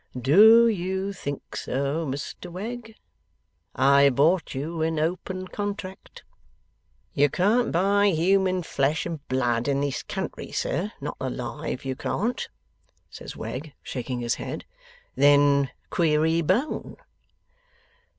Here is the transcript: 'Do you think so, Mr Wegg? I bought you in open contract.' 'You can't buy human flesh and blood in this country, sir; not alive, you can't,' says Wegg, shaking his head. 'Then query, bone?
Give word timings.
'Do 0.19 0.67
you 0.67 1.13
think 1.13 1.55
so, 1.55 2.07
Mr 2.07 2.51
Wegg? 2.51 2.95
I 3.75 4.09
bought 4.09 4.55
you 4.55 4.81
in 4.81 4.97
open 4.97 5.47
contract.' 5.47 6.23
'You 7.13 7.29
can't 7.29 7.71
buy 7.71 8.07
human 8.07 8.63
flesh 8.63 9.05
and 9.05 9.19
blood 9.27 9.67
in 9.67 9.79
this 9.79 10.01
country, 10.01 10.51
sir; 10.51 10.91
not 11.01 11.17
alive, 11.19 11.85
you 11.85 11.95
can't,' 11.95 12.49
says 13.11 13.35
Wegg, 13.37 13.75
shaking 13.83 14.21
his 14.21 14.33
head. 14.41 14.65
'Then 15.15 15.69
query, 15.91 16.41
bone? 16.41 16.97